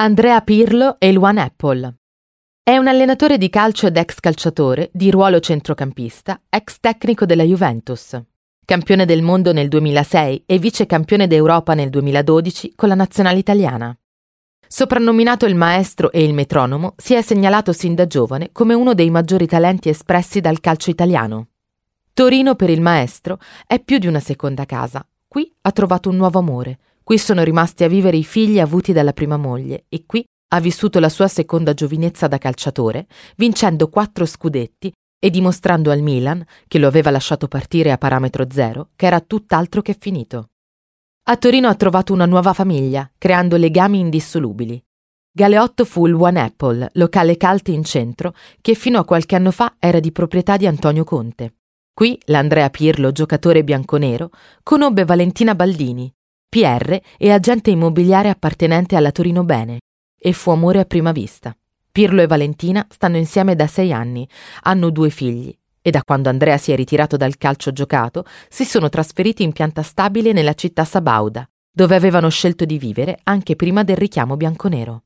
[0.00, 1.96] Andrea Pirlo e il One Apple.
[2.62, 8.18] È un allenatore di calcio ed ex calciatore, di ruolo centrocampista, ex tecnico della Juventus.
[8.64, 13.94] Campione del mondo nel 2006 e vice campione d'Europa nel 2012 con la nazionale italiana.
[14.66, 19.10] Soprannominato il maestro e il metronomo, si è segnalato sin da giovane come uno dei
[19.10, 21.48] maggiori talenti espressi dal calcio italiano.
[22.14, 25.06] Torino per il maestro è più di una seconda casa.
[25.28, 26.78] Qui ha trovato un nuovo amore,
[27.10, 31.00] Qui sono rimasti a vivere i figli avuti dalla prima moglie e qui ha vissuto
[31.00, 36.86] la sua seconda giovinezza da calciatore, vincendo quattro scudetti e dimostrando al Milan, che lo
[36.86, 40.50] aveva lasciato partire a parametro zero, che era tutt'altro che finito.
[41.24, 44.80] A Torino ha trovato una nuova famiglia, creando legami indissolubili.
[45.32, 49.74] Galeotto fu il One Apple, locale cult in centro, che fino a qualche anno fa
[49.80, 51.54] era di proprietà di Antonio Conte.
[51.92, 54.30] Qui l'Andrea Pirlo, giocatore bianconero,
[54.62, 56.14] conobbe Valentina Baldini,
[56.50, 59.78] PR e agente immobiliare appartenente alla Torino Bene
[60.18, 61.56] e fu amore a prima vista.
[61.92, 64.28] Pirlo e Valentina stanno insieme da sei anni,
[64.62, 68.88] hanno due figli e da quando Andrea si è ritirato dal calcio giocato si sono
[68.88, 73.96] trasferiti in pianta stabile nella città sabauda, dove avevano scelto di vivere anche prima del
[73.96, 75.04] richiamo bianconero.